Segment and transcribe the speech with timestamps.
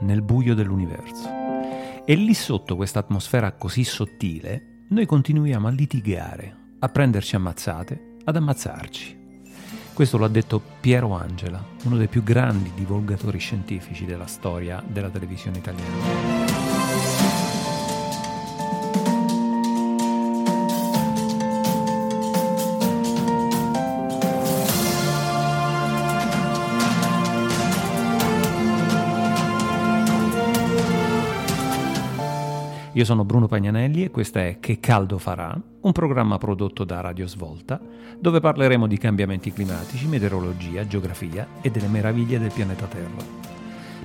[0.00, 1.28] nel buio dell'universo.
[2.04, 8.36] E lì sotto questa atmosfera così sottile, noi continuiamo a litigare, a prenderci ammazzate, ad
[8.36, 9.24] ammazzarci.
[9.92, 15.08] Questo lo ha detto Piero Angela, uno dei più grandi divulgatori scientifici della storia della
[15.08, 16.55] televisione italiana.
[32.96, 37.26] Io sono Bruno Pagnanelli e questo è Che caldo farà, un programma prodotto da Radio
[37.26, 37.78] Svolta,
[38.18, 43.22] dove parleremo di cambiamenti climatici, meteorologia, geografia e delle meraviglie del pianeta Terra.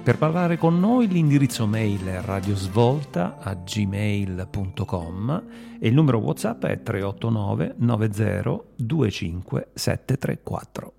[0.03, 5.43] Per parlare con noi l'indirizzo mail è radiosvolta a gmail.com
[5.79, 10.93] e il numero WhatsApp è 389 90 25 734.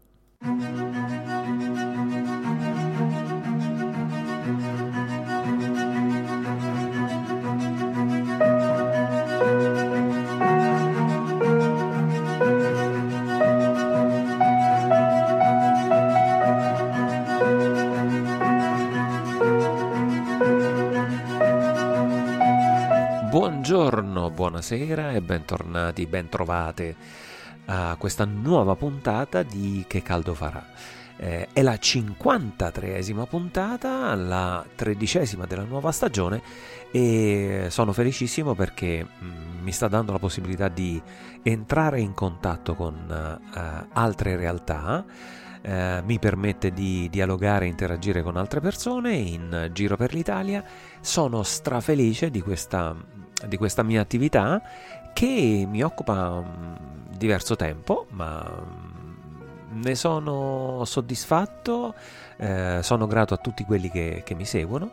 [23.73, 26.95] Buongiorno, buonasera e bentornati, bentrovate
[27.65, 30.63] a questa nuova puntata di Che caldo farà.
[31.17, 36.43] Eh, è la 53esima puntata, la tredicesima della nuova stagione
[36.91, 41.01] e sono felicissimo perché mm, mi sta dando la possibilità di
[41.43, 45.03] entrare in contatto con eh, altre realtà.
[45.63, 50.63] Eh, mi permette di dialogare e interagire con altre persone in giro per l'Italia.
[51.01, 52.95] Sono strafelice di questa,
[53.47, 54.61] di questa mia attività
[55.13, 56.77] che mi occupa um,
[57.17, 61.95] diverso tempo, ma um, ne sono soddisfatto,
[62.37, 64.91] eh, sono grato a tutti quelli che, che mi seguono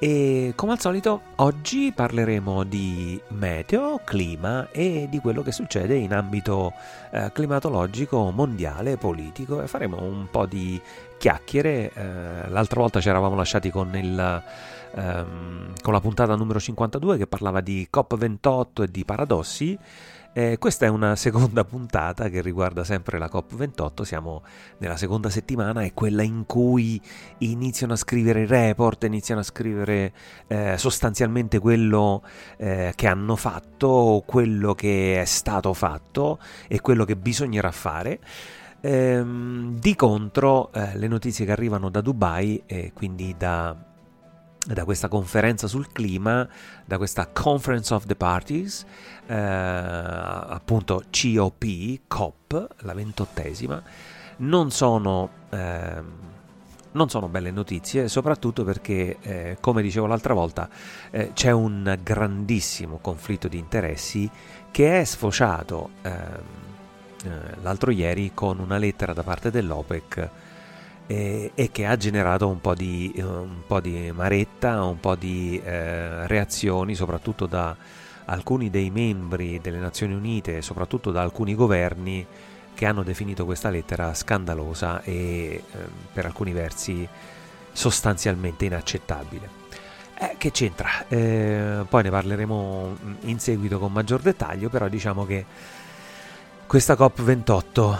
[0.00, 6.12] e come al solito oggi parleremo di meteo, clima e di quello che succede in
[6.12, 6.72] ambito
[7.10, 10.80] eh, climatologico mondiale, politico e faremo un po' di
[11.18, 11.90] chiacchiere.
[11.92, 14.42] Eh, l'altra volta ci eravamo lasciati con, il,
[14.94, 19.78] ehm, con la puntata numero 52 che parlava di COP28 e di paradossi.
[20.38, 24.42] Eh, questa è una seconda puntata che riguarda sempre la COP28, siamo
[24.78, 27.00] nella seconda settimana, è quella in cui
[27.38, 30.12] iniziano a scrivere i report, iniziano a scrivere
[30.46, 32.22] eh, sostanzialmente quello
[32.56, 36.38] eh, che hanno fatto, quello che è stato fatto
[36.68, 38.20] e quello che bisognerà fare.
[38.80, 43.87] Ehm, di contro, eh, le notizie che arrivano da Dubai e quindi da
[44.74, 46.46] da questa conferenza sul clima,
[46.84, 48.84] da questa Conference of the Parties,
[49.26, 53.82] eh, appunto COP, COP, la ventottesima,
[54.38, 56.02] non sono, eh,
[56.92, 60.68] non sono belle notizie, soprattutto perché, eh, come dicevo l'altra volta,
[61.10, 64.30] eh, c'è un grandissimo conflitto di interessi
[64.70, 66.12] che è sfociato ehm,
[67.24, 67.30] eh,
[67.62, 70.30] l'altro ieri con una lettera da parte dell'OPEC
[71.08, 75.58] e, e che ha generato un po' di, un po di maretta, un po' di
[75.64, 77.74] eh, reazioni, soprattutto da
[78.26, 82.26] alcuni dei membri delle Nazioni Unite, soprattutto da alcuni governi
[82.74, 85.62] che hanno definito questa lettera scandalosa e eh,
[86.12, 87.08] per alcuni versi
[87.72, 89.48] sostanzialmente inaccettabile.
[90.14, 91.06] Eh, che c'entra?
[91.08, 95.46] Eh, poi ne parleremo in seguito con maggior dettaglio, però diciamo che
[96.66, 97.96] questa COP28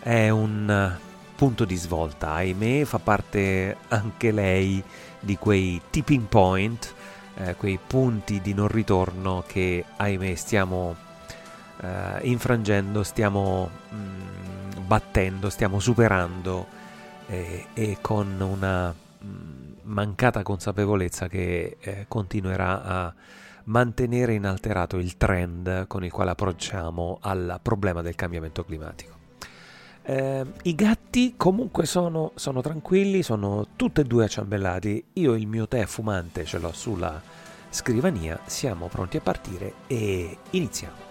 [0.00, 0.96] è un
[1.42, 4.80] punto di svolta, ahimè fa parte anche lei
[5.18, 6.94] di quei tipping point,
[7.34, 10.94] eh, quei punti di non ritorno che ahimè stiamo
[11.80, 16.64] eh, infrangendo, stiamo mh, mm, battendo, stiamo superando
[17.26, 19.26] eh, e con una mh,
[19.82, 23.14] mancata consapevolezza che eh, continuerà a
[23.64, 29.21] mantenere inalterato il trend con il quale approcciamo al problema del cambiamento climatico.
[30.04, 35.04] Eh, I gatti comunque sono, sono, tranquilli, sono tutti e due acciambellati.
[35.14, 37.20] Io il mio tè fumante ce l'ho sulla
[37.70, 41.10] scrivania, siamo pronti a partire e iniziamo.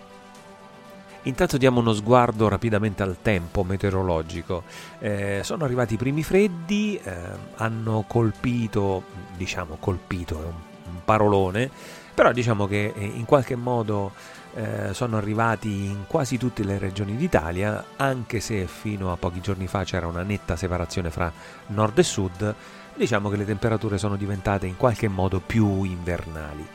[1.23, 4.63] Intanto diamo uno sguardo rapidamente al tempo meteorologico.
[4.99, 7.13] Eh, sono arrivati i primi freddi, eh,
[7.57, 9.03] hanno colpito,
[9.37, 10.53] diciamo colpito è un,
[10.93, 11.69] un parolone,
[12.13, 14.13] però diciamo che eh, in qualche modo
[14.53, 19.67] eh, sono arrivati in quasi tutte le regioni d'Italia, anche se fino a pochi giorni
[19.67, 21.31] fa c'era una netta separazione fra
[21.67, 22.55] nord e sud,
[22.95, 26.67] diciamo che le temperature sono diventate in qualche modo più invernali.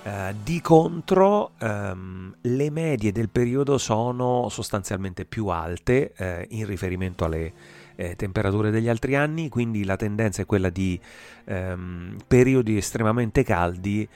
[0.00, 7.26] Uh, di contro, um, le medie del periodo sono sostanzialmente più alte uh, in riferimento
[7.26, 7.52] alle
[7.96, 10.98] uh, temperature degli altri anni, quindi la tendenza è quella di
[11.44, 14.08] um, periodi estremamente caldi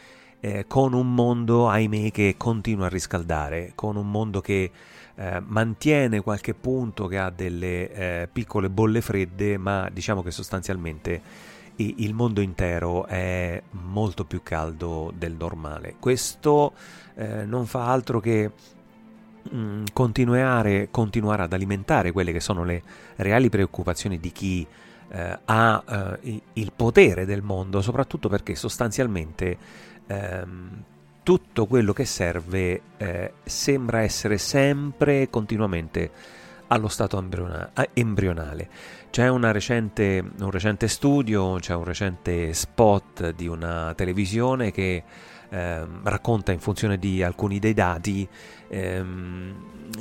[0.66, 4.70] con un mondo, ahimè, che continua a riscaldare, con un mondo che
[5.46, 12.40] mantiene qualche punto, che ha delle piccole bolle fredde, ma diciamo che sostanzialmente il mondo
[12.40, 15.94] intero è molto più caldo del normale.
[15.98, 16.72] Questo
[17.14, 18.50] eh, non fa altro che
[19.42, 22.82] mh, mm, continuare, continuare, ad alimentare quelle che sono le
[23.16, 24.66] reali preoccupazioni di chi
[25.08, 30.82] eh, ha eh, il potere del mondo, soprattutto perché sostanzialmente ehm,
[31.22, 36.10] tutto quello che serve eh, sembra essere sempre continuamente
[36.68, 37.18] allo stato
[37.92, 38.68] embrionale.
[39.10, 45.02] C'è recente, un recente studio, c'è un recente spot di una televisione che
[45.50, 48.26] eh, racconta in funzione di alcuni dei dati
[48.68, 49.54] ehm,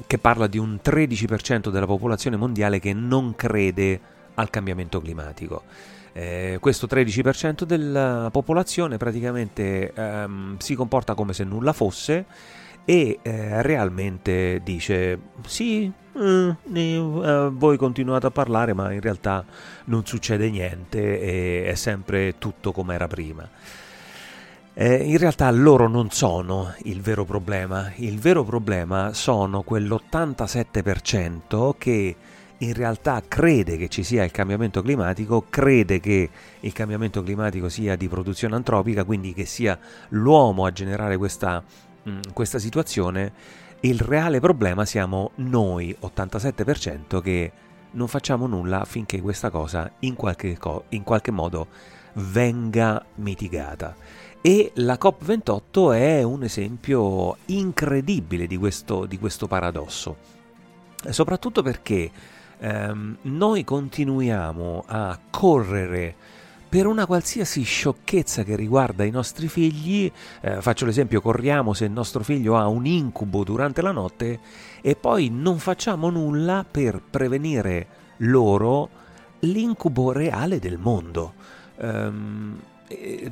[0.07, 3.99] che parla di un 13% della popolazione mondiale che non crede
[4.35, 5.63] al cambiamento climatico.
[6.13, 12.25] Eh, questo 13% della popolazione praticamente ehm, si comporta come se nulla fosse
[12.83, 19.45] e eh, realmente dice sì, eh, eh, voi continuate a parlare ma in realtà
[19.85, 23.47] non succede niente e è sempre tutto come era prima.
[24.73, 32.15] Eh, in realtà loro non sono il vero problema, il vero problema sono quell'87% che
[32.61, 36.29] in realtà crede che ci sia il cambiamento climatico, crede che
[36.59, 39.77] il cambiamento climatico sia di produzione antropica, quindi che sia
[40.09, 41.63] l'uomo a generare questa
[42.09, 43.31] Mm, questa situazione,
[43.81, 47.51] il reale problema siamo noi, 87%, che
[47.91, 51.67] non facciamo nulla affinché questa cosa in qualche, co- in qualche modo
[52.13, 53.95] venga mitigata.
[54.41, 60.17] E la COP28 è un esempio incredibile di questo, di questo paradosso,
[61.09, 62.09] soprattutto perché
[62.61, 66.15] ehm, noi continuiamo a correre
[66.71, 70.09] per una qualsiasi sciocchezza che riguarda i nostri figli,
[70.39, 74.39] eh, faccio l'esempio, corriamo se il nostro figlio ha un incubo durante la notte
[74.79, 77.87] e poi non facciamo nulla per prevenire
[78.19, 78.89] loro
[79.39, 81.33] l'incubo reale del mondo.
[81.75, 82.57] Um,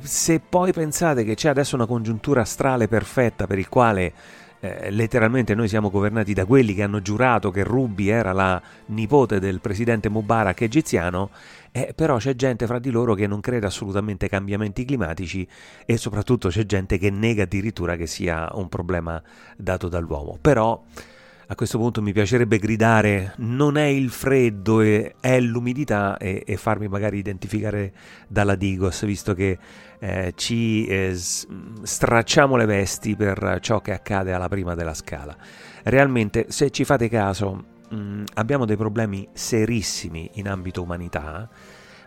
[0.02, 4.12] se poi pensate che c'è adesso una congiuntura astrale perfetta per il quale
[4.60, 9.40] eh, letteralmente noi siamo governati da quelli che hanno giurato che Ruby era la nipote
[9.40, 11.30] del presidente Mubarak egiziano,
[11.72, 15.46] eh, però c'è gente fra di loro che non crede assolutamente ai cambiamenti climatici
[15.86, 19.20] e soprattutto c'è gente che nega addirittura che sia un problema
[19.56, 20.36] dato dall'uomo.
[20.40, 20.82] Però
[21.50, 26.86] a questo punto mi piacerebbe gridare non è il freddo, è l'umidità e, e farmi
[26.86, 27.92] magari identificare
[28.28, 29.58] dalla Digos, visto che
[29.98, 35.36] eh, ci eh, stracciamo le vesti per ciò che accade alla prima della scala.
[35.82, 41.48] Realmente, se ci fate caso, mh, mm, abbiamo dei problemi serissimi in ambito umanità,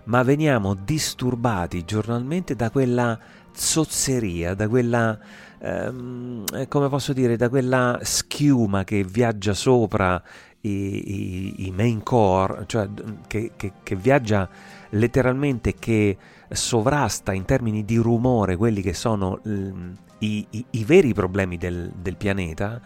[0.06, 3.20] ma veniamo disturbati giornalmente da quella
[3.52, 5.18] zozzeria, da quella,
[5.64, 10.22] ehm, eh, come posso dire, da quella schiuma che viaggia sopra
[10.62, 12.88] i, i, i main core, cioè
[13.28, 14.50] che, che, che viaggia
[14.90, 16.18] letteralmente, che
[16.50, 22.16] sovrasta in termini di rumore quelli che sono i, i, i, veri problemi del, del
[22.16, 22.80] pianeta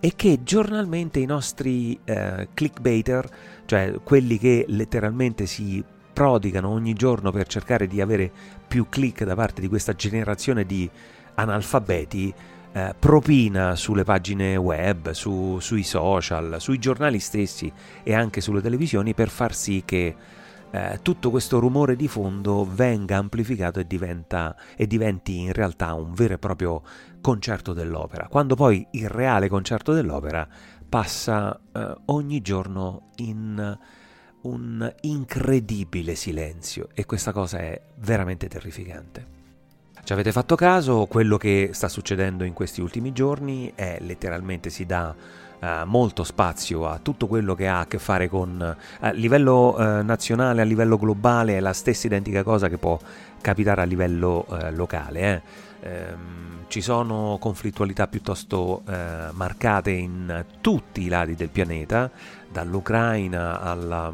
[0.00, 3.28] e che giornalmente i nostri eh, clickbaiter,
[3.66, 8.30] cioè quelli che letteralmente si prodigano ogni giorno per cercare di avere
[8.66, 10.90] più click da parte di questa generazione di
[11.34, 12.32] analfabeti,
[12.72, 17.70] eh, propina sulle pagine web, su, sui social, sui giornali stessi
[18.02, 20.16] e anche sulle televisioni per far sì che
[20.70, 26.14] eh, tutto questo rumore di fondo venga amplificato e, diventa, e diventi in realtà un
[26.14, 26.82] vero e proprio
[27.20, 30.48] concerto dell'opera, quando poi il reale concerto dell'opera
[30.88, 33.78] passa eh, ogni giorno in
[34.42, 39.40] un incredibile silenzio e questa cosa è veramente terrificante.
[40.04, 44.84] Ci avete fatto caso, quello che sta succedendo in questi ultimi giorni è letteralmente si
[44.84, 45.14] dà
[45.60, 50.02] eh, molto spazio a tutto quello che ha a che fare con a livello eh,
[50.02, 52.98] nazionale, a livello globale, è la stessa identica cosa che può
[53.40, 55.20] capitare a livello eh, locale.
[55.80, 55.88] Eh.
[55.88, 62.10] Ehm, ci sono conflittualità piuttosto eh, marcate in tutti i lati del pianeta,
[62.50, 64.12] dall'Ucraina alla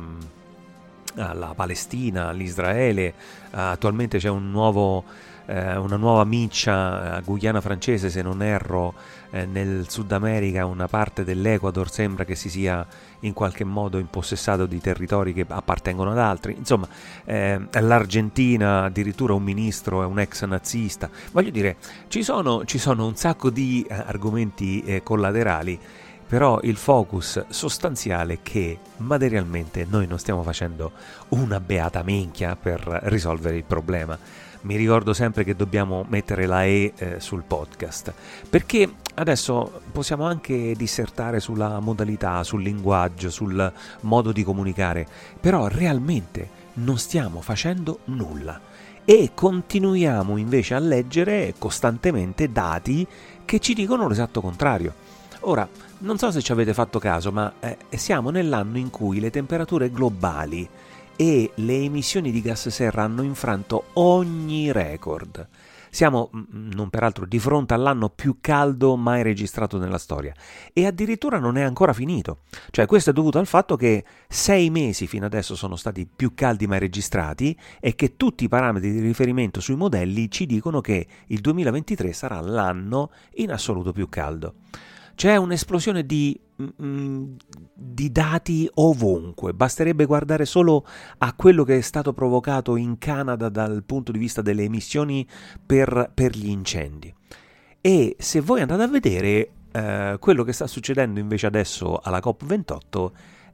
[1.17, 3.13] alla Palestina, all'Israele,
[3.51, 5.03] attualmente c'è un nuovo
[5.49, 8.93] eh, una nuova miccia a Guyana francese, se non erro,
[9.31, 12.87] eh, nel Sud America, una parte dell'Ecuador sembra che si sia
[13.21, 16.55] in qualche modo impossessato di territori che appartengono ad altri.
[16.57, 16.87] Insomma,
[17.25, 21.09] eh, l'Argentina addirittura un ministro è un ex nazista.
[21.33, 21.77] Voglio dire,
[22.09, 25.79] ci sono, ci sono un sacco di eh, argomenti eh, collaterali
[26.29, 30.93] però il focus sostanziale è che materialmente noi non stiamo facendo
[31.29, 34.19] una beata minchia per risolvere il problema.
[34.61, 38.13] Mi ricordo sempre che dobbiamo mettere la E eh, sul podcast,
[38.51, 45.07] perché adesso possiamo anche dissertare sulla modalità, sul linguaggio, sul modo di comunicare,
[45.41, 48.61] però realmente non stiamo facendo nulla.
[49.05, 53.07] E continuiamo invece a leggere costantemente dati
[53.47, 54.93] che ci dicono l'esatto contrario.
[55.49, 55.67] Ora,
[56.01, 59.91] non so se ci avete fatto caso, ma eh, siamo nell'anno in cui le temperature
[59.91, 60.69] globali
[61.17, 65.49] e le emissioni di gas serra hanno infranto ogni record.
[65.89, 70.35] Siamo, mm, mm, non peraltro, di fronte all'anno più caldo mai registrato nella storia
[70.75, 72.41] e addirittura non è ancora finito.
[72.71, 76.67] Cioè questo è dovuto al fatto che sei mesi fino adesso sono stati più caldi
[76.67, 81.41] mai registrati e che tutti i parametri di riferimento sui modelli ci dicono che il
[81.41, 84.53] 2023 sarà l'anno in assoluto più caldo.
[85.19, 86.41] C'è un'esplosione di,
[86.81, 87.33] mm,
[87.75, 90.87] di, dati ovunque, basterebbe guardare solo
[91.19, 95.27] a quello che è stato provocato in Canada dal punto di vista delle emissioni
[95.67, 97.13] per, per gli incendi.
[97.81, 103.11] E se voi andate a vedere eh, quello che sta succedendo invece adesso alla COP28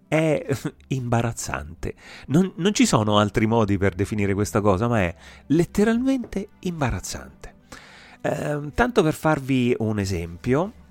[0.06, 0.47] è
[0.88, 1.94] imbarazzante.
[2.26, 5.14] Non, non ci sono altri modi per definire questa cosa, ma è
[5.47, 7.54] letteralmente imbarazzante.
[8.21, 10.83] Eh, tanto per farvi un esempio,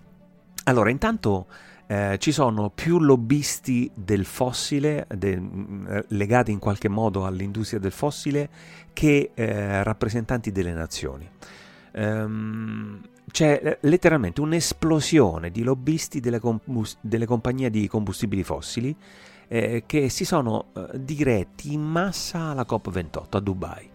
[0.63, 1.47] allora, intanto
[1.87, 7.91] eh, ci sono più lobbisti del fossile, de, mm, legati in qualche modo all'industria del
[7.91, 8.49] fossile,
[8.93, 11.29] che eh, rappresentanti delle nazioni.
[11.95, 13.01] Um,
[13.31, 18.95] c'è eh, letteralmente un'esplosione di lobbisti delle, combust- delle compagnie di combustibili fossili
[19.47, 23.92] eh, che si sono eh, diretti in massa alla COP28 a Dubai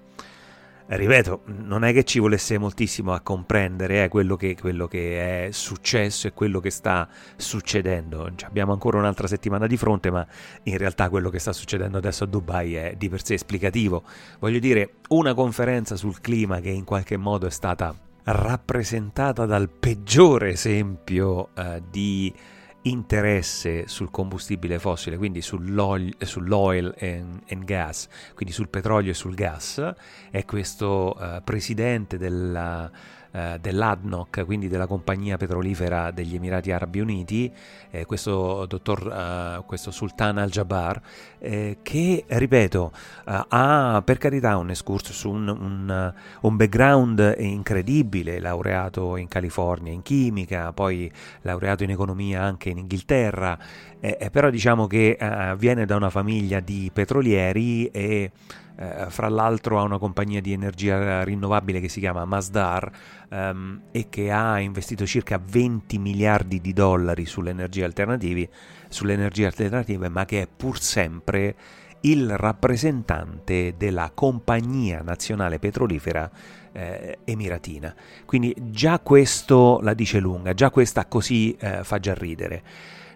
[0.96, 5.52] ripeto, non è che ci volesse moltissimo a comprendere eh, quello, che, quello, che, è
[5.52, 8.30] successo e quello che sta succedendo.
[8.44, 10.26] abbiamo ancora un'altra settimana di fronte, ma
[10.62, 14.02] in realtà quello che sta succedendo adesso a Dubai è di per sé esplicativo.
[14.38, 20.50] Voglio dire, una conferenza sul clima che in qualche modo è stata rappresentata dal peggiore
[20.50, 22.32] esempio eh, di
[22.82, 29.34] interesse sul combustibile fossile, quindi sull'oil, sull'oil and, and, gas, quindi sul petrolio e sul
[29.34, 29.94] gas,
[30.30, 32.90] è questo uh, presidente della
[33.30, 37.52] eh, dell'ADNOC, quindi della compagnia petrolifera degli Emirati Arabi Uniti,
[37.90, 41.00] eh, questo dottor, eh, questo Sultan Al-Jabbar,
[41.38, 42.92] eh, che, ripeto,
[43.26, 50.02] eh, ha per carità un excursus, un, un, un background incredibile, laureato in California in
[50.02, 51.10] chimica, poi
[51.42, 53.58] laureato in economia anche in Inghilterra,
[54.00, 55.16] eh, però diciamo che
[55.58, 58.30] viene da una famiglia di petrolieri e
[58.78, 62.90] eh, fra l'altro ha una compagnia di energia rinnovabile che si chiama Masdar
[63.28, 68.48] ehm, e che ha investito circa 20 miliardi di dollari sulle energie alternative,
[68.88, 71.56] sulle energie alternative ma che è pur sempre
[72.02, 76.30] il rappresentante della compagnia nazionale petrolifera
[76.70, 77.92] eh, emiratina.
[78.24, 82.62] Quindi già questo la dice lunga, già questa così eh, fa già ridere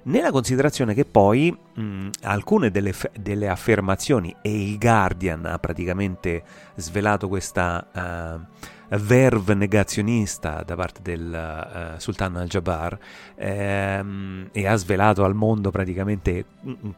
[0.05, 6.43] nella considerazione che poi mh, alcune delle, delle, affermazioni, e il Guardian ha praticamente
[6.75, 12.99] svelato questa uh, verve negazionista da parte del uh, sultano al-Jabbar
[13.37, 16.45] ehm, e ha svelato al mondo praticamente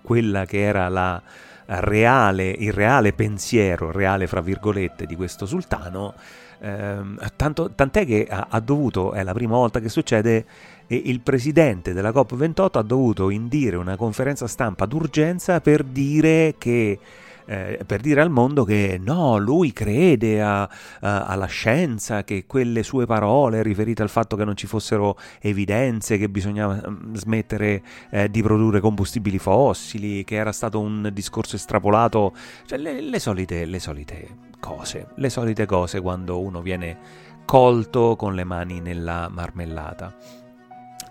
[0.02, 1.22] quella che era la
[1.66, 6.14] reale, il reale pensiero, reale fra virgolette, di questo sultano,
[6.60, 10.44] ehm, tanto, tant'è che ha, ha dovuto, è la prima volta che succede,
[10.86, 16.98] e il presidente della COP28 ha dovuto indire una conferenza stampa d'urgenza per dire che
[17.46, 22.82] eh, per dire al mondo che no, lui crede a, a, alla scienza, che quelle
[22.82, 28.30] sue parole riferite al fatto che non ci fossero evidenze, che bisognava mm, smettere eh,
[28.30, 32.32] di produrre combustibili fossili, che era stato un discorso estrapolato,
[32.66, 36.98] cioè le, le, solite, le solite cose, le solite cose quando uno viene
[37.44, 40.14] colto con le mani nella marmellata.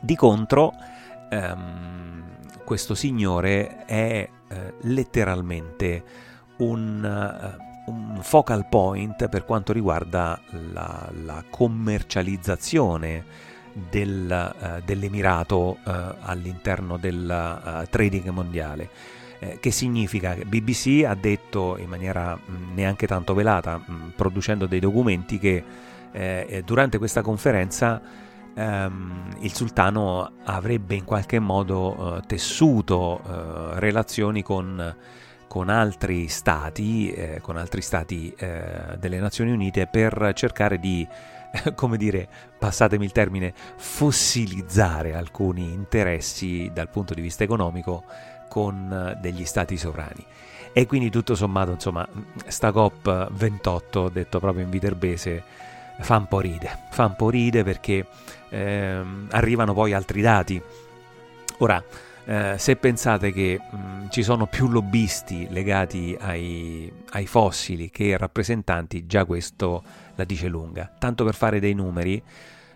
[0.02, 0.74] Di contro,
[1.30, 2.33] ehm,
[2.64, 6.04] questo signore è eh, letteralmente
[6.58, 7.04] un,
[7.88, 10.40] uh, un, focal point per quanto riguarda
[10.72, 13.26] la, la commercializzazione
[13.90, 15.92] del, uh, dell'Emirato uh,
[16.22, 18.90] all'interno del trading mondiale.
[19.60, 25.38] Che significa BBC ha detto in maniera mh, neanche tanto velata, mh, producendo dei documenti,
[25.38, 25.62] che
[26.14, 28.02] eh, durante questa conferenza
[28.56, 34.96] ehm, il sultano avrebbe in qualche modo eh, tessuto eh, relazioni con,
[35.48, 41.08] con, altri stati, eh, con altri stati eh, delle Nazioni Unite per cercare di
[41.76, 48.04] come dire, passatemi il termine, fossilizzare alcuni interessi dal punto di vista economico
[48.50, 50.26] con eh, degli stati sovrani.
[50.76, 52.08] E quindi tutto sommato, insomma,
[52.48, 55.44] sta COP28, detto proprio in viterbese,
[56.00, 58.06] fa un po' ride, fa un po' ride perché
[58.50, 60.62] ehm, arrivano poi altri dati.
[61.60, 61.84] Ora,
[62.26, 69.06] eh, se pensate che mh, ci sono più lobbisti legati ai, ai, fossili che rappresentanti,
[69.06, 69.84] già questo
[70.16, 70.90] la dice lunga.
[70.98, 72.22] Tanto per fare dei numeri,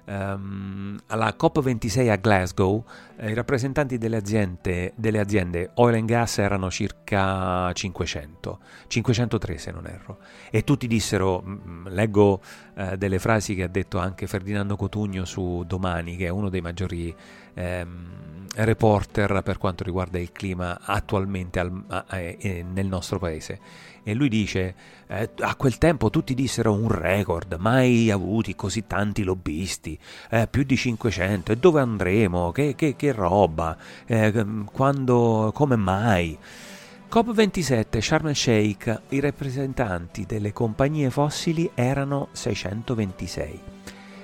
[0.10, 2.82] Um, alla COP26 a Glasgow
[3.18, 9.72] eh, i rappresentanti delle aziende, delle aziende, oil and gas erano circa 500, 503 se
[9.72, 11.44] non erro, e tutti dissero,
[11.88, 12.42] leggo
[12.76, 16.62] eh, delle frasi che ha detto anche Ferdinando Cotugno su Domani, che è uno dei
[16.62, 17.14] maggiori
[17.54, 23.60] ehm, reporter per quanto riguarda il clima attualmente al, a, a, nel nostro paese
[24.08, 24.74] e lui dice
[25.08, 30.00] eh, a quel tempo tutti dissero un record, mai avuti così tanti lobbisti,
[30.30, 36.38] eh, più di 500, e dove andremo, che, che, che roba, eh, quando, come mai?
[37.12, 43.60] COP27 Sharm el Sheikh, i rappresentanti delle compagnie fossili erano 626.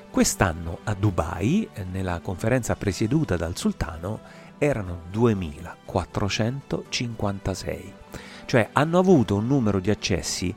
[0.10, 4.22] Quest'anno a Dubai, nella conferenza presieduta dal sultano,
[4.58, 8.03] erano 2456
[8.46, 10.54] cioè hanno avuto un numero di accessi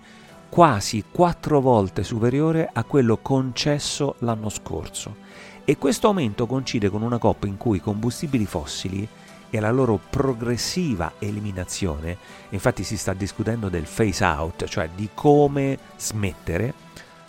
[0.49, 5.25] quasi quattro volte superiore a quello concesso l'anno scorso
[5.65, 9.07] e questo aumento coincide con una coppa in cui i combustibili fossili
[9.51, 12.17] e la loro progressiva eliminazione,
[12.51, 16.73] infatti si sta discutendo del phase out, cioè di come smettere,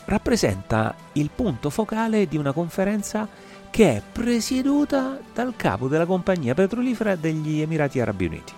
[0.06, 3.28] rappresenta il punto focale di una conferenza
[3.70, 8.54] che è presieduta dal capo della compagnia petrolifera degli Emirati Arabi Uniti.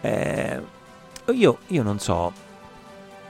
[0.00, 0.60] Eh,
[1.32, 2.32] io, io non so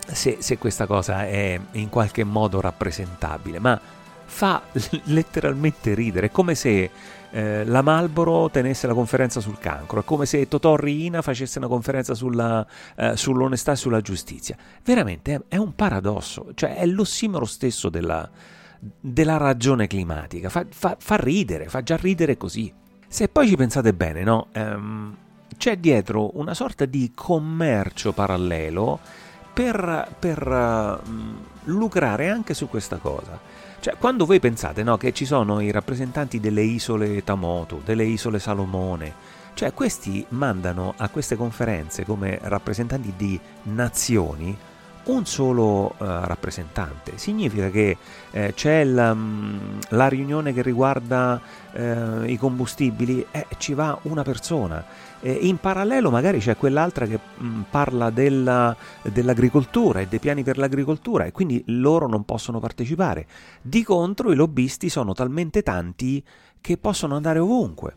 [0.07, 3.81] se, se, questa cosa è in qualche modo rappresentabile, ma
[4.25, 4.63] fa
[5.05, 6.91] letteralmente ridere, è come se
[7.31, 11.69] eh, la Malboro tenesse la conferenza sul cancro, è come se Totò Riina facesse una
[11.69, 14.57] conferenza sulla, eh, sull'onestà e sulla giustizia.
[14.85, 18.29] Veramente è, un paradosso, cioè è l'ossimoro stesso della,
[18.79, 22.73] della ragione climatica, fa, fa, fa, ridere, fa già ridere così.
[23.09, 24.49] Se poi ci pensate bene, no?
[24.55, 25.17] Um,
[25.57, 28.99] c'è dietro una sorta di commercio parallelo
[29.53, 31.11] per, per uh,
[31.65, 33.39] lucrare anche su questa cosa.
[33.81, 38.39] Cioè, quando voi pensate no, che ci sono i rappresentanti delle isole Tamoto, delle isole
[38.39, 39.13] Salomone,
[39.55, 44.57] cioè questi mandano a queste conferenze come rappresentanti di nazioni
[45.05, 47.19] un solo uh, rappresentante.
[47.19, 47.97] Significa che
[48.31, 51.41] eh, c'è la, um, la, riunione che riguarda
[51.73, 54.83] eh, i combustibili, eh, ci va una persona.
[55.31, 60.59] In parallelo magari c'è quell'altra che mh, mm, parla della, dell'agricoltura e dei piani per
[60.59, 63.27] l'agricoltura e quindi loro non possono partecipare.
[63.63, 66.23] Di contro i lobbisti sono talmente tanti
[66.61, 67.95] che possono andare ovunque.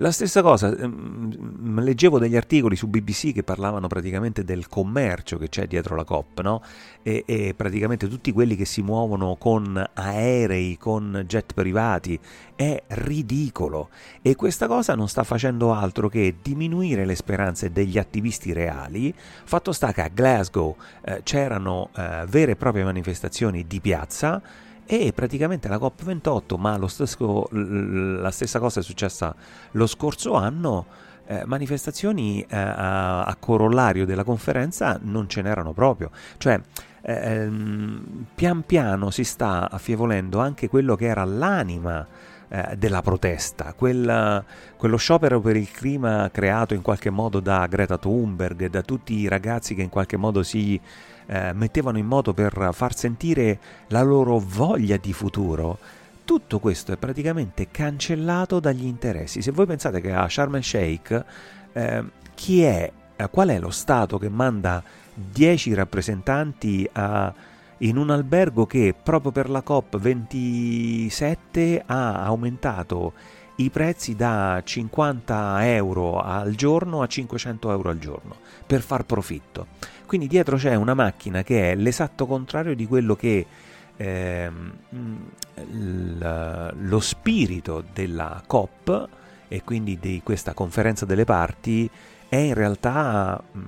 [0.00, 5.48] La stessa cosa, ehm, leggevo degli articoli su BBC che parlavano praticamente del commercio che
[5.48, 6.62] c'è dietro la COP, no?
[7.02, 12.16] E, e, praticamente tutti quelli che si muovono con aerei, con jet privati,
[12.54, 13.88] è ridicolo.
[14.22, 19.12] E questa cosa non sta facendo altro che diminuire le speranze degli attivisti reali.
[19.16, 24.40] Fatto sta che a Glasgow eh, c'erano eh, vere e proprie manifestazioni di piazza
[24.90, 29.34] e praticamente la COP28, ma stesso, la stessa cosa è successa
[29.72, 30.86] lo scorso anno,
[31.26, 36.10] eh, manifestazioni eh, a, a, corollario della conferenza non ce n'erano proprio.
[36.38, 36.58] Cioè,
[37.02, 42.06] ehm, pian piano si sta affievolendo anche quello che era l'anima
[42.48, 44.42] eh, della protesta, quella,
[44.78, 49.28] quello sciopero per il clima creato in qualche modo da Greta Thunberg da tutti i
[49.28, 50.80] ragazzi che in qualche modo si
[51.30, 55.78] eh, mettevano in moto per far sentire la loro voglia di futuro,
[56.24, 59.42] tutto questo è praticamente cancellato dagli interessi.
[59.42, 61.24] Se voi pensate che a Sharm el Sheikh
[61.72, 64.82] eh, chi è, eh, qual è lo Stato che manda
[65.14, 67.32] 10 rappresentanti a,
[67.78, 73.14] in un albergo che proprio per la COP27 ha aumentato
[73.56, 78.36] i prezzi da 50 euro al giorno a 500 euro al giorno
[78.66, 79.66] per far profitto.
[80.08, 83.44] Quindi dietro c'è una macchina che è l'esatto contrario di quello che
[83.94, 84.72] ehm,
[86.78, 89.08] lo spirito della COP
[89.48, 91.90] e quindi di questa conferenza delle parti
[92.26, 93.58] è in realtà mh,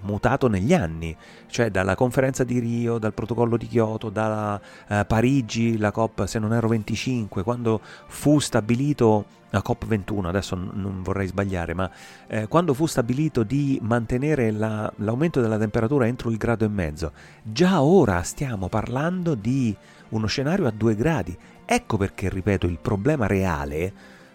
[0.00, 1.14] mutato negli anni,
[1.48, 6.38] cioè dalla conferenza di Rio, dal protocollo di Kyoto, da eh, Parigi, la COP se
[6.38, 11.90] non ero 25, quando fu stabilito la COP21, adesso non vorrei sbagliare, ma
[12.26, 17.12] eh, quando fu stabilito di mantenere la, l'aumento della temperatura entro il grado e mezzo,
[17.42, 19.74] già ora stiamo parlando di
[20.10, 21.36] uno scenario a due gradi.
[21.64, 23.92] Ecco perché, ripeto, il problema reale,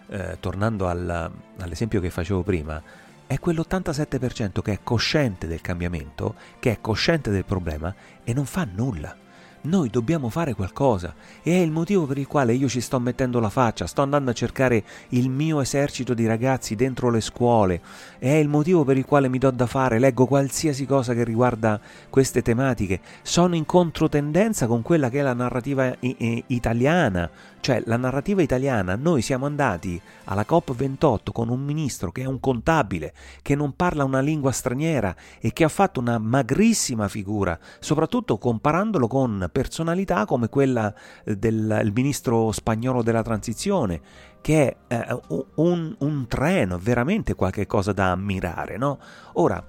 [0.08, 2.82] eh, tornando al, all'esempio che facevo prima,
[3.26, 8.66] è quell'87% che è cosciente del cambiamento, che è cosciente del problema e non fa
[8.70, 9.16] nulla.
[9.64, 11.14] Noi dobbiamo fare qualcosa.
[11.42, 14.30] E è il motivo per il quale io ci sto mettendo la faccia, sto andando
[14.30, 17.80] a cercare il mio esercito di ragazzi dentro le scuole,
[18.18, 21.80] è il motivo per il quale mi do da fare, leggo qualsiasi cosa che riguarda
[22.10, 28.42] queste tematiche, sono in controtendenza con quella che è la narrativa italiana, cioè la narrativa
[28.42, 33.74] italiana, noi siamo andati alla COP28 con un ministro che è un contabile, che non
[33.74, 40.24] parla una lingua straniera e che ha fatto una magrissima figura, soprattutto comparandolo con personalità
[40.24, 40.92] come quella
[41.24, 44.00] eh, del ministro spagnolo della transizione,
[44.40, 45.20] che è eh,
[45.54, 48.98] un, un, treno, veramente qualcosa da ammirare, no?
[49.34, 49.64] Ora,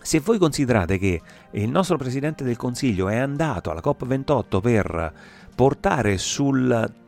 [0.00, 5.12] se voi considerate che il nostro Presidente del Consiglio è andato alla COP28 per
[5.54, 7.00] portare sul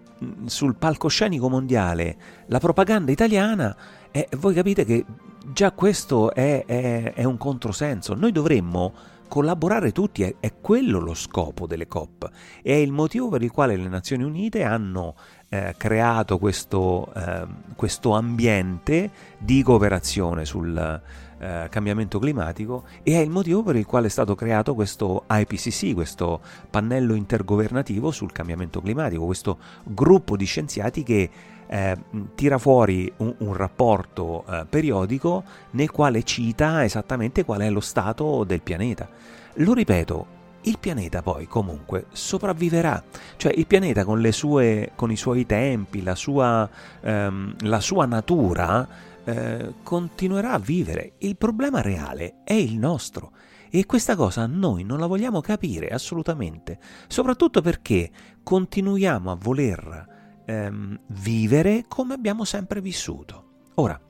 [0.47, 3.77] sul palcoscenico mondiale la propaganda italiana,
[4.11, 5.05] eh, voi capite che
[5.53, 8.15] già questo è, è, è, un controsenso.
[8.15, 8.95] Noi dovremmo
[9.35, 12.31] collaborare tutti, è, è, quello lo scopo delle COP,
[12.63, 15.17] è il motivo per il quale le Nazioni Unite hanno
[15.49, 17.45] eh, creato questo, eh,
[17.75, 21.03] questo ambiente di cooperazione sul,
[21.37, 25.93] eh, cambiamento climatico e è il motivo per il quale è stato creato questo IPCC,
[25.93, 31.31] questo pannello intergovernativo sul cambiamento climatico, questo gruppo di scienziati che
[31.75, 31.97] eh,
[32.37, 38.45] tira fuori un, un rapporto eh, periodico nel quale cita esattamente qual è lo stato
[38.45, 39.09] del pianeta.
[39.55, 40.27] Lo ripeto,
[40.63, 43.03] il pianeta poi comunque sopravviverà,
[43.37, 46.69] cioè il pianeta con, sue, con i suoi tempi, la sua,
[47.01, 48.87] ehm, la sua natura,
[49.25, 51.15] eh, continuerà a vivere.
[51.19, 53.33] Il problema reale è il nostro.
[53.69, 58.09] E questa cosa noi non la vogliamo capire assolutamente, soprattutto perché
[58.45, 60.14] continuiamo a voler
[60.45, 63.43] ehm, vivere come abbiamo sempre vissuto.
[63.75, 64.01] Ora,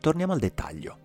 [0.00, 0.96] torniamo al dettaglio.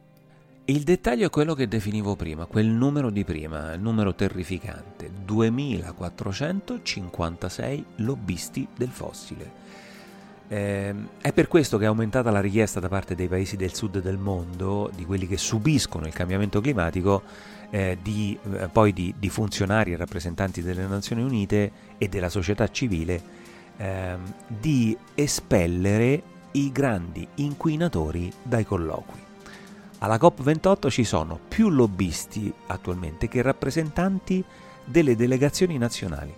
[0.69, 7.85] Il dettaglio è quello che definivo prima, quel numero di prima, il numero terrificante, 2456
[7.97, 9.49] lobbisti del fossile.
[10.49, 14.01] Eh, è per questo che è aumentata la richiesta da parte dei paesi del sud
[14.01, 17.23] del mondo, di quelli che subiscono il cambiamento climatico,
[17.69, 22.69] eh, di, eh, poi di, di, funzionari e rappresentanti delle Nazioni Unite e della società
[22.69, 23.21] civile,
[23.77, 29.25] ehm, di espellere i grandi inquinatori dai colloqui.
[29.99, 34.43] Alla COP28 ci sono più lobbisti attualmente che rappresentanti
[34.85, 36.33] delle delegazioni nazionali.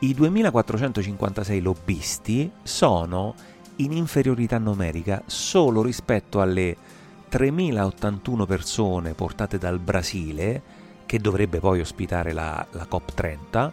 [0.00, 3.34] I 2456 lobbisti sono
[3.76, 6.76] in inferiorità numerica solo rispetto alle
[7.30, 10.62] 3.081 persone portate dal Brasile,
[11.06, 13.70] che dovrebbe poi ospitare la, la COP30,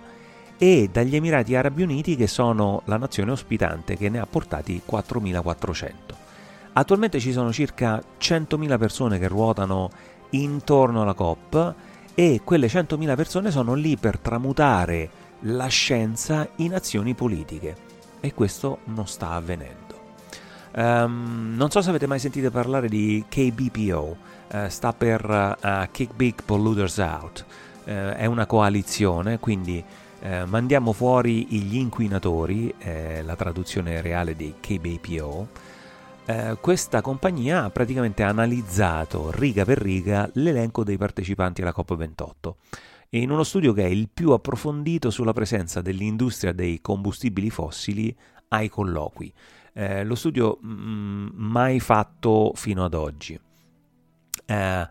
[0.63, 5.91] e dagli Emirati Arabi Uniti, che sono la nazione ospitante che ne ha portati 4.400.
[6.74, 9.89] Attualmente ci sono circa 100.000 persone che ruotano
[10.30, 11.74] intorno alla COP
[12.13, 15.10] e quelle 100.000 persone sono lì per tramutare
[15.45, 17.76] la scienza in azioni politiche
[18.19, 20.00] e questo non sta avvenendo.
[20.76, 24.17] Um, non so se avete mai sentito parlare di KBPO,
[24.54, 27.45] uh, sta per uh, Kick Big Polluters Out,
[27.86, 29.84] uh, è una coalizione, quindi
[30.46, 32.74] mandiamo fuori gli inquinatori,
[33.24, 35.48] la traduzione reale di KBPO.
[36.62, 42.54] questa compagnia ha praticamente analizzato riga per riga l'elenco dei partecipanti alla COP28
[43.14, 48.16] e in uno studio che è il più approfondito sulla presenza dell'industria dei combustibili fossili
[48.48, 49.32] ai colloqui.
[49.74, 53.38] Eh, lo studio mh, mm, mai fatto fino ad oggi.
[54.46, 54.90] Eh,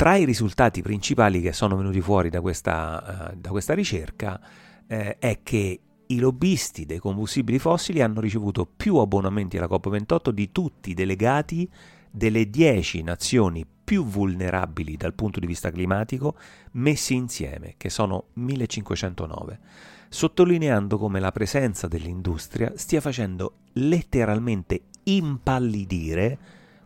[0.00, 4.40] tra i risultati principali che sono venuti fuori da questa, uh, da questa ricerca
[4.86, 10.52] eh, è che i lobbisti dei combustibili fossili hanno ricevuto più abbonamenti alla COP28 di
[10.52, 11.70] tutti i delegati
[12.10, 16.34] delle 10 nazioni più vulnerabili dal punto di vista climatico
[16.72, 19.58] messi insieme, che sono 1509,
[20.08, 26.38] sottolineando come la presenza dell'industria stia facendo letteralmente impallidire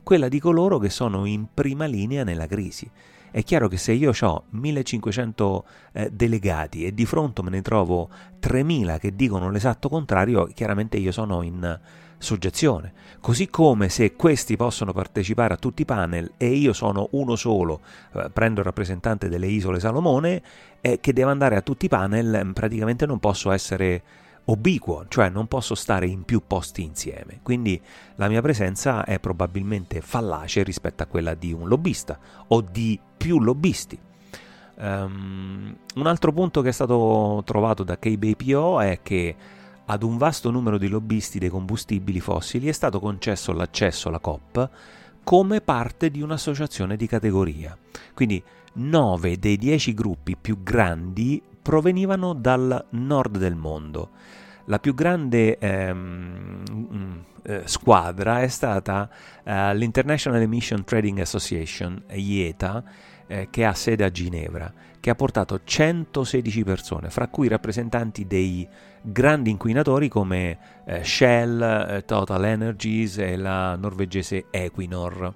[0.04, 2.88] quella di coloro che sono in prima linea nella crisi.
[3.34, 8.08] È chiaro che se io ho 1500 eh, delegati e di fronte me ne trovo
[8.38, 11.80] 3000 che dicono l'esatto contrario, chiaramente io sono in
[12.18, 12.92] soggezione.
[13.20, 17.80] Così come se questi possono partecipare a tutti i panel e io sono uno solo,
[18.12, 20.42] eh, prendo il rappresentante delle isole Salomone,
[20.80, 24.02] eh, che deve andare a tutti i panel, praticamente non posso essere
[24.46, 27.40] obliquo, cioè non posso stare in più posti insieme.
[27.42, 27.80] Quindi
[28.16, 33.40] la mia presenza è probabilmente fallace rispetto a quella di un lobbista o di più
[33.40, 33.98] lobbisti.
[34.76, 39.36] Um, un altro punto che è stato trovato da KBPO è che
[39.86, 44.70] ad un vasto numero di lobbisti dei combustibili fossili è stato concesso l'accesso alla COP
[45.22, 47.76] come parte di un'associazione di categoria.
[48.14, 48.42] Quindi
[48.74, 54.10] 9 dei 10 gruppi più grandi provenivano dal nord del mondo.
[54.66, 59.08] La più grande ehm, mm, eh, squadra è stata
[59.42, 62.84] eh, l'International Emission Trading Association, IETA,
[63.26, 68.68] eh, che ha sede a Ginevra, che ha portato 116 persone, fra cui rappresentanti dei
[69.00, 75.32] grandi inquinatori come eh, Shell, eh, Total Energies e la norvegese Equinor.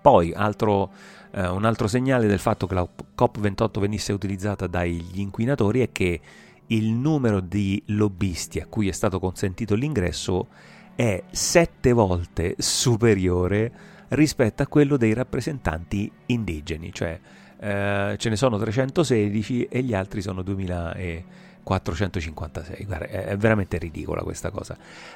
[0.00, 0.90] Poi altro
[1.38, 6.20] eh, un altro segnale del fatto che la COP28 venisse utilizzata dagli inquinatori è che
[6.66, 10.48] il numero di lobbisti a cui è stato consentito l'ingresso
[10.96, 13.72] è sette volte superiore
[14.08, 17.18] rispetto a quello dei rappresentanti indigeni, cioè
[17.60, 21.24] eh, ce ne sono 316 e gli altri sono 2000 e
[21.68, 22.84] 456.
[22.86, 24.74] Guarda, è veramente ridicola questa cosa.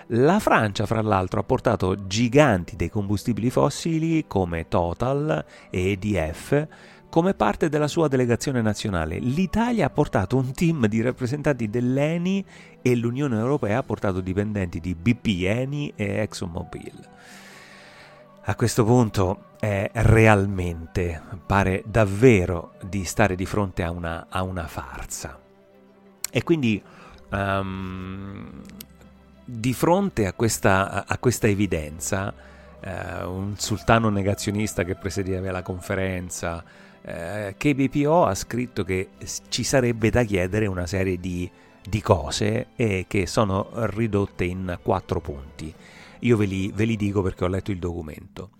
[0.08, 6.66] La Francia, fra l'altro, ha portato giganti dei combustibili fossili come Total e EDF
[7.08, 9.18] come parte della sua delegazione nazionale.
[9.18, 12.44] L'Italia ha portato un team di rappresentanti dell'ENI
[12.82, 17.08] e l'Unione Europea ha portato dipendenti di BP, ENI e ExxonMobil.
[18.44, 24.66] A questo punto è realmente, pare davvero di stare di fronte a una, a una
[24.66, 25.41] farsa.
[26.35, 26.83] E quindi
[27.29, 28.62] um,
[29.45, 32.33] di fronte a questa, a questa evidenza,
[32.81, 36.64] uh, un sultano negazionista che presiedeva la conferenza,
[37.03, 39.11] uh, KBPO ha scritto che
[39.49, 41.51] ci sarebbe da chiedere una serie di,
[41.87, 45.75] di cose e che sono ridotte in quattro punti.
[46.21, 48.51] Io ve li, ve li dico perché ho letto il documento.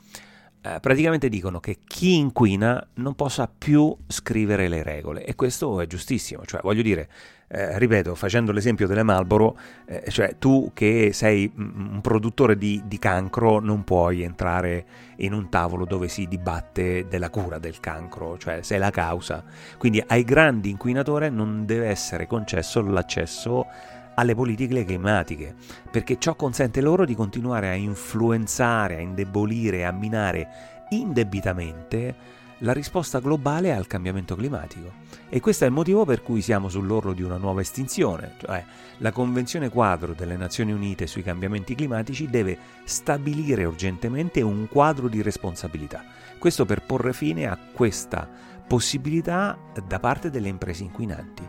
[0.65, 5.89] Eh, praticamente dicono che chi inquina non possa più scrivere le regole e questo è
[5.89, 7.09] giustissimo, cioè voglio dire,
[7.55, 12.99] eh, ripeto, facendo l'esempio delle Marlboro, eh, cioè tu che sei un produttore di, di,
[12.99, 14.87] cancro non puoi entrare
[15.17, 19.45] in un tavolo dove si dibatte della cura del cancro, cioè sei la causa,
[19.77, 23.67] quindi ai grandi inquinatori non deve essere concesso l'accesso
[24.15, 25.55] alle politiche climatiche,
[25.91, 30.49] perché ciò consente loro di continuare a influenzare, a indebolire, a minare
[30.89, 34.93] indebitamente la risposta globale al cambiamento climatico.
[35.29, 38.65] E questo è il motivo per cui siamo sull'orlo di una nuova estinzione, cioè
[38.99, 45.23] la Convenzione quadro delle Nazioni Unite sui cambiamenti climatici deve stabilire urgentemente un quadro di
[45.23, 46.05] responsabilità.
[46.39, 48.29] Questo per porre fine a questa
[48.67, 51.49] possibilità da parte delle imprese inquinanti.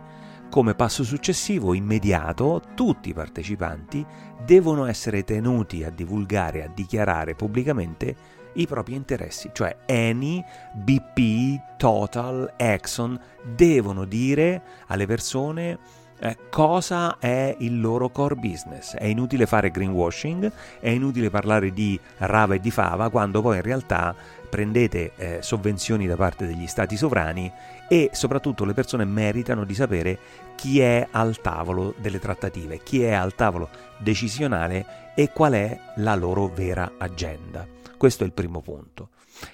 [0.50, 4.06] Come passo successivo, immediato, tutti i partecipanti
[4.46, 8.16] devono essere tenuti a divulgare, a dichiarare pubblicamente
[8.54, 15.78] i propri interessi, cioè Eni, BP, Total, Exxon devono dire alle persone
[16.20, 18.96] eh, cosa è il loro core business.
[18.96, 23.62] È inutile fare greenwashing, è inutile parlare di rava e di fava quando poi in
[23.62, 24.16] realtà
[24.50, 27.52] prendete eh, sovvenzioni da parte degli stati sovrani
[27.90, 30.18] e soprattutto le persone meritano di sapere
[30.56, 36.16] chi è al tavolo delle trattative, chi è al tavolo decisionale e qual è la
[36.16, 37.73] loro vera agenda.
[38.04, 39.12] Questo è il primo punto.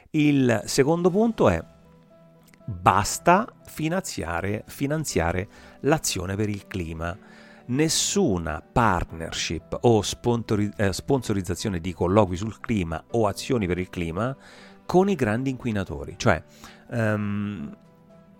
[0.09, 1.63] Il secondo punto è
[2.65, 5.47] basta finanziare, finanziare
[5.81, 7.15] l'azione per il clima
[7.67, 14.35] nessuna partnership o eh, sponsorizzazione di colloqui sul clima o azioni per il clima
[14.83, 16.15] con i grandi inquinatori.
[16.17, 16.43] Cioè,
[16.87, 17.77] um,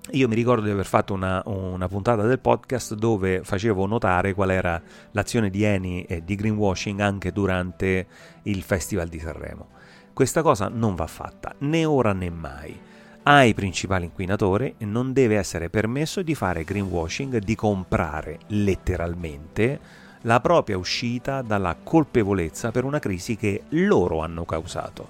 [0.10, 4.50] io mi ricordo di aver fatto una, una, puntata del podcast dove facevo notare qual
[4.50, 8.08] era l'azione di Eni e di greenwashing anche durante
[8.44, 9.78] il Festival di Sanremo.
[10.20, 12.78] Questa cosa non va fatta, né ora né mai.
[13.24, 19.80] Ai principali inquinatori non deve essere permesso di fare greenwashing, di comprare letteralmente
[20.24, 25.08] la propria uscita dalla colpevolezza per una crisi che loro hanno causato.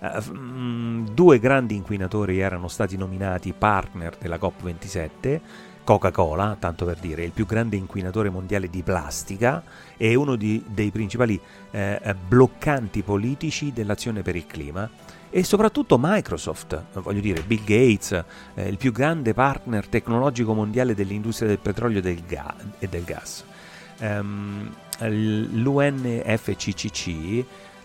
[0.00, 5.40] Uh, due grandi inquinatori erano stati nominati partner della COP27,
[5.88, 9.62] Coca-Cola, tanto per dire, il più grande inquinatore mondiale di plastica
[9.96, 14.86] e uno di, dei principali eh, bloccanti politici dell'azione per il clima,
[15.30, 18.22] e soprattutto Microsoft, voglio dire Bill Gates,
[18.52, 23.42] eh, il più grande partner tecnologico mondiale dell'industria del petrolio del ga- e del gas.
[24.00, 24.70] Um,
[25.00, 26.26] L'UNFCCC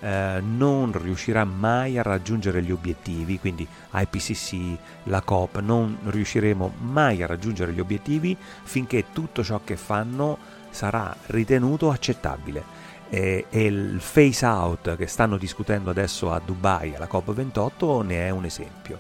[0.04, 7.24] eh, non riuscirà mai a raggiungere gli obiettivi, quindi IPCC, la COP, non riusciremo mai
[7.24, 10.38] a raggiungere gli obiettivi finché tutto ciò che fanno
[10.70, 12.82] sarà ritenuto accettabile.
[13.10, 18.30] E, e il phase out che stanno discutendo adesso a Dubai alla COP28 ne è
[18.30, 19.00] un esempio.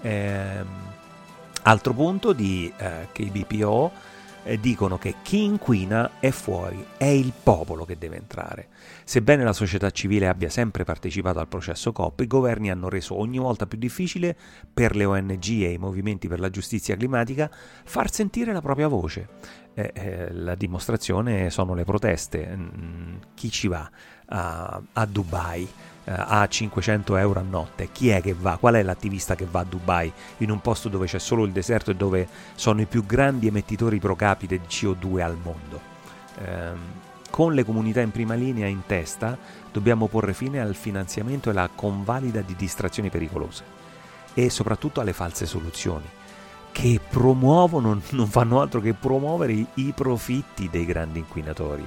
[0.00, 0.64] Eh,
[1.62, 3.92] altro punto di eh, KBPO
[4.56, 8.68] dicono che chi inquina è fuori, è il popolo che deve entrare.
[9.04, 13.38] Sebbene la società civile abbia sempre partecipato al processo COP, i governi hanno reso ogni
[13.38, 14.36] volta più difficile
[14.72, 17.50] per le ONG e i movimenti per la giustizia climatica
[17.84, 19.28] far sentire la propria voce.
[19.74, 22.56] Eh, eh, la dimostrazione sono le proteste.
[22.56, 23.88] Mm, chi ci va
[24.26, 25.68] a, a Dubai?
[26.08, 27.90] Eh, a 500 euro a notte.
[27.92, 28.56] Chi è che va?
[28.56, 31.90] Qual è l'attivista che va a Dubai in un posto dove c'è solo il deserto
[31.90, 35.80] e dove sono i più grandi emettitori pro capite di CO2 al mondo?
[36.38, 39.36] Eh, con le comunità in prima linea in testa
[39.70, 43.62] dobbiamo porre fine al finanziamento e alla convalida di distrazioni pericolose
[44.32, 46.06] e soprattutto alle false soluzioni
[46.72, 51.86] che promuovono, non fanno altro che promuovere i profitti dei grandi inquinatori,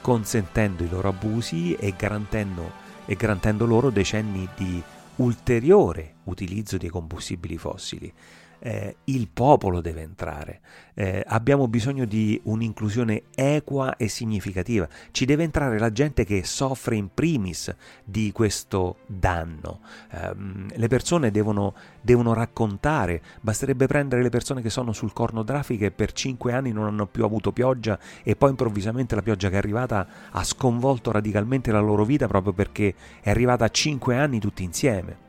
[0.00, 4.82] consentendo i loro abusi e garantendo e garantendo loro decenni di
[5.16, 8.12] ulteriore utilizzo dei combustibili fossili.
[8.58, 10.60] Eh, il popolo deve entrare,
[10.94, 16.96] eh, abbiamo bisogno di un'inclusione equa e significativa, ci deve entrare la gente che soffre
[16.96, 20.32] in primis di questo danno, eh,
[20.74, 25.90] le persone devono, devono, raccontare, basterebbe prendere le persone che sono sul corno trafico e
[25.90, 29.58] per cinque anni non hanno più avuto pioggia e poi improvvisamente la pioggia che è
[29.58, 34.64] arrivata ha sconvolto radicalmente la loro vita proprio perché è arrivata a cinque anni tutti
[34.64, 35.24] insieme.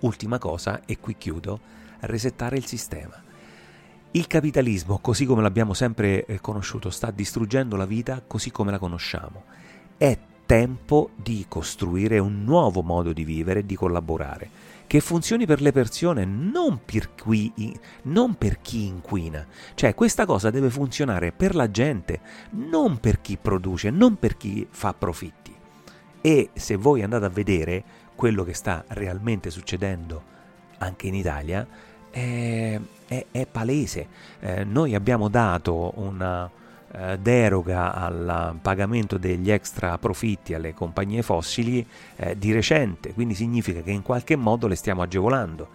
[0.00, 1.60] Ultima cosa, e qui chiudo,
[2.00, 3.22] resettare il sistema.
[4.12, 8.78] Il capitalismo, così come l'abbiamo sempre eh, conosciuto, sta distruggendo la vita così come la
[8.78, 9.44] conosciamo.
[9.96, 14.48] È tempo di costruire un nuovo modo di vivere e di collaborare,
[14.86, 17.52] che funzioni per le persone, non per, qui,
[18.02, 19.44] non per chi inquina.
[19.74, 22.20] Cioè questa cosa deve funzionare per la gente,
[22.52, 25.54] non per chi produce, non per chi fa profitti.
[26.22, 30.34] E se voi andate a vedere quello che sta realmente succedendo
[30.78, 31.66] anche in Italia,
[32.10, 34.06] è, è, è palese.
[34.40, 36.50] Eh, noi abbiamo dato una
[36.92, 41.86] eh, deroga al pagamento degli extra profitti alle compagnie fossili
[42.16, 45.68] eh, di recente, quindi significa che in qualche modo le stiamo agevolando.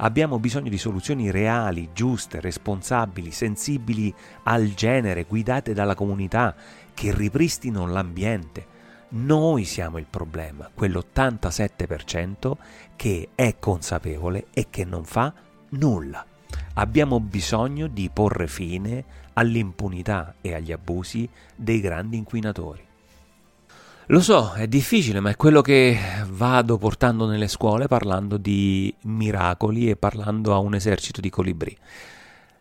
[0.00, 6.54] Abbiamo bisogno di soluzioni reali, giuste, responsabili, sensibili al genere, guidate dalla comunità,
[6.94, 8.76] che ripristino l'ambiente.
[9.10, 12.52] Noi siamo il problema, quell'87%
[12.94, 15.32] che è consapevole e che non fa
[15.70, 16.24] nulla.
[16.74, 22.86] Abbiamo bisogno di porre fine all'impunità e agli abusi dei grandi inquinatori.
[24.10, 29.88] Lo so, è difficile, ma è quello che vado portando nelle scuole parlando di miracoli
[29.88, 31.76] e parlando a un esercito di colibrì.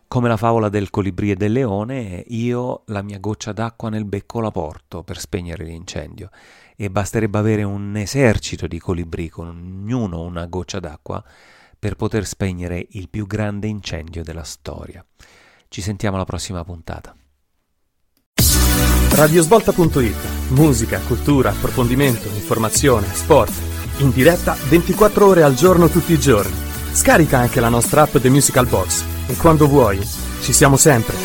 [0.08, 4.40] Come la favola del colibrì e del leone, io la mia goccia d'acqua nel becco
[4.40, 6.30] la porto per spegnere l'incendio
[6.78, 11.22] e basterebbe avere un esercito di colibrì con ognuno una goccia d'acqua
[11.78, 15.06] per poter spegnere il più grande incendio della storia.
[15.68, 17.14] Ci sentiamo alla prossima puntata.
[19.12, 23.52] Radiosvolta.it Musica, cultura, approfondimento, informazione, sport.
[23.98, 26.67] In diretta 24 ore al giorno tutti i giorni.
[26.98, 30.00] Scarica anche la nostra app The Musical Box e quando vuoi,
[30.42, 31.16] ci siamo sempre.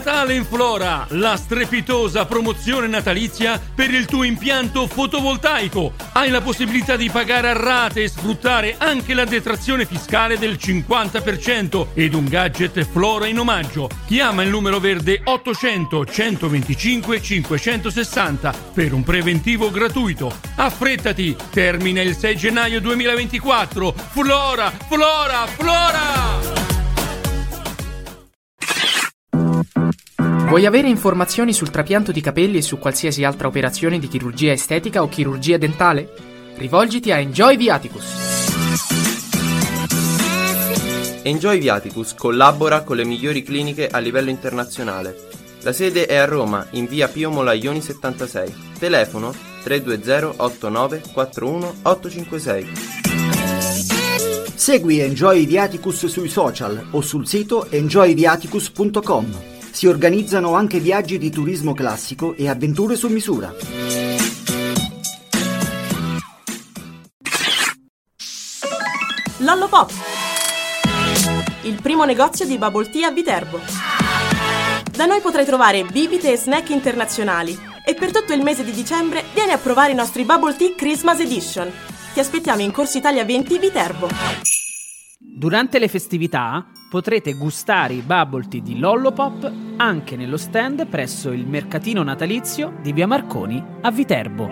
[0.00, 0.20] Natale!
[0.30, 5.94] Talenflora, la strepitosa promozione natalizia per il tuo impianto fotovoltaico.
[6.12, 11.86] Hai la possibilità di pagare a rate e sfruttare anche la detrazione fiscale del 50%
[11.94, 13.88] ed un gadget Flora in omaggio.
[14.06, 20.32] Chiama il numero verde 800 125 560 per un preventivo gratuito.
[20.56, 23.94] Affrettati, termina il 6 gennaio 2024.
[24.12, 26.59] Flora, Flora, Flora!
[30.16, 35.02] Vuoi avere informazioni sul trapianto di capelli e su qualsiasi altra operazione di chirurgia estetica
[35.02, 36.12] o chirurgia dentale?
[36.56, 38.28] Rivolgiti a Enjoy Viaticus.
[41.22, 45.28] Enjoy Viaticus collabora con le migliori cliniche a livello internazionale.
[45.62, 48.54] La sede è a Roma, in via Pio Molaioni 76.
[48.78, 49.32] Telefono
[49.62, 52.72] 320 89 41 856.
[54.54, 59.59] Segui Enjoy Viaticus sui social o sul sito enjoyviaticus.com.
[59.72, 63.54] Si organizzano anche viaggi di turismo classico e avventure su misura.
[69.38, 69.90] Lollo Pop,
[71.62, 73.58] il primo negozio di bubble tea a Viterbo.
[74.94, 79.24] Da noi potrai trovare bibite e snack internazionali e per tutto il mese di dicembre
[79.32, 81.72] vieni a provare i nostri bubble tea Christmas Edition.
[82.12, 84.08] Ti aspettiamo in Corso Italia 20 Viterbo.
[85.18, 91.46] Durante le festività potrete gustare i bubble tea di Lollopop anche nello stand presso il
[91.46, 94.48] mercatino natalizio di Via Marconi a Viterbo.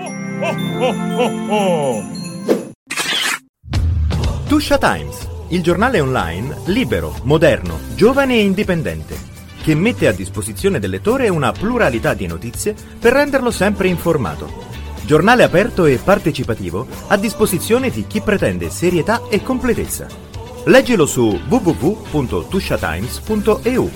[4.46, 9.16] Tuscia Times, il giornale online libero, moderno, giovane e indipendente,
[9.60, 14.66] che mette a disposizione del lettore una pluralità di notizie per renderlo sempre informato.
[15.04, 20.27] Giornale aperto e partecipativo a disposizione di chi pretende serietà e completezza.
[20.68, 23.90] Leggilo su www.tusciatimes.eu.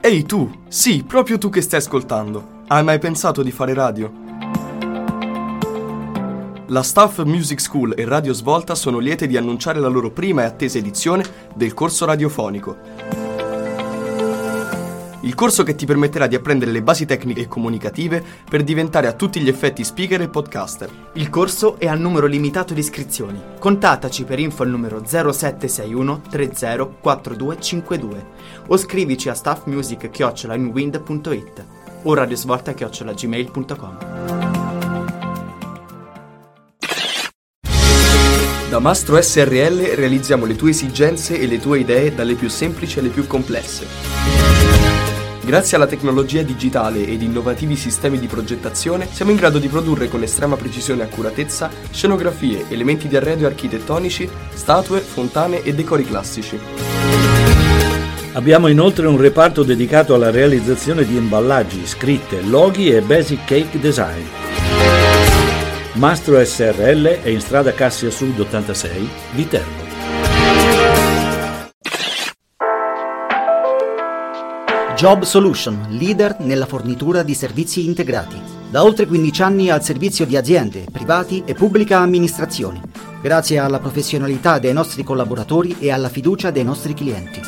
[0.00, 2.60] Ehi tu, sì, proprio tu che stai ascoltando.
[2.68, 4.12] Hai mai pensato di fare radio?
[6.68, 10.44] La Staff Music School e Radio Svolta sono liete di annunciare la loro prima e
[10.44, 11.24] attesa edizione
[11.56, 12.76] del corso radiofonico.
[15.24, 19.12] Il corso che ti permetterà di apprendere le basi tecniche e comunicative per diventare a
[19.12, 20.90] tutti gli effetti speaker e podcaster.
[21.14, 23.40] Il corso è a numero limitato di iscrizioni.
[23.58, 28.26] Contattaci per info al numero 0761 304252
[28.66, 31.64] o scrivici a staffmusic.inwind.it
[32.02, 33.98] o radiosvolta.gmail.com
[38.68, 43.10] Da Mastro SRL realizziamo le tue esigenze e le tue idee dalle più semplici alle
[43.10, 44.71] più complesse.
[45.44, 50.22] Grazie alla tecnologia digitale ed innovativi sistemi di progettazione siamo in grado di produrre con
[50.22, 56.58] estrema precisione e accuratezza scenografie, elementi di arredo architettonici, statue, fontane e decori classici.
[58.34, 64.22] Abbiamo inoltre un reparto dedicato alla realizzazione di imballaggi, scritte, loghi e basic cake design.
[65.94, 69.81] Mastro SRL è in strada Cassia Sud 86, Viterbo.
[75.02, 78.40] Job Solution, leader nella fornitura di servizi integrati.
[78.70, 82.80] Da oltre 15 anni al servizio di aziende, privati e pubblica amministrazione,
[83.20, 87.40] grazie alla professionalità dei nostri collaboratori e alla fiducia dei nostri clienti.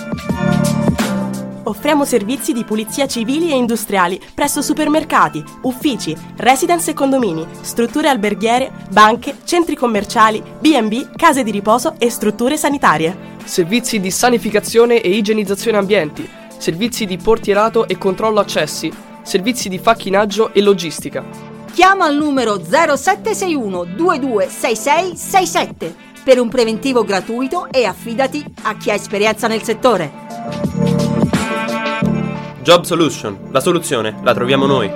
[1.63, 8.73] Offriamo servizi di pulizia civili e industriali presso supermercati, uffici, residence e condomini, strutture alberghiere,
[8.91, 13.17] banche, centri commerciali, B&B, case di riposo e strutture sanitarie.
[13.45, 18.93] Servizi di sanificazione e igienizzazione ambienti servizi di portierato e controllo accessi,
[19.23, 21.25] servizi di facchinaggio e logistica.
[21.73, 25.95] Chiama al numero 0761 226667
[26.25, 30.11] per un preventivo gratuito e affidati a chi ha esperienza nel settore.
[32.63, 34.91] Job Solution, la soluzione la troviamo noi.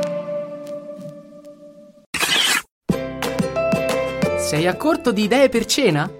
[4.38, 6.10] Sei a corto di idee per cena?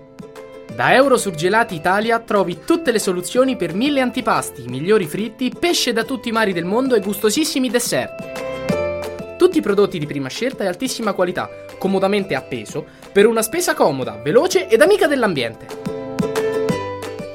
[0.79, 6.29] Da Eurosurgelati Italia trovi tutte le soluzioni per mille antipasti, migliori fritti, pesce da tutti
[6.29, 9.37] i mari del mondo e gustosissimi dessert.
[9.37, 14.69] Tutti prodotti di prima scelta e altissima qualità, comodamente appeso, per una spesa comoda, veloce
[14.69, 15.67] ed amica dell'ambiente.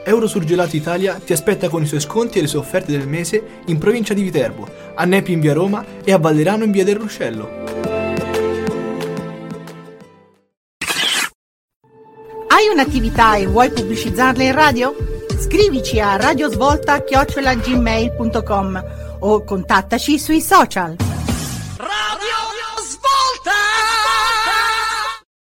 [0.06, 3.78] Eurosurgelati Italia ti aspetta con i suoi sconti e le sue offerte del mese in
[3.78, 4.66] provincia di Viterbo,
[4.96, 8.03] a Nepi in via Roma e a Vallerano in via del Ruscello.
[12.64, 14.96] Hai un'attività e vuoi pubblicizzarla in radio?
[15.38, 18.84] Scrivici a radiosvolta@gmail.com
[19.20, 20.96] o contattaci sui social.
[21.76, 22.43] Radio!